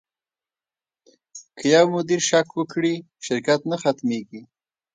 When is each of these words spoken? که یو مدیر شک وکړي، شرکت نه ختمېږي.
که 1.57 1.65
یو 1.75 1.85
مدیر 1.95 2.21
شک 2.29 2.47
وکړي، 2.55 2.95
شرکت 3.25 3.59
نه 3.71 3.77
ختمېږي. 3.81 4.41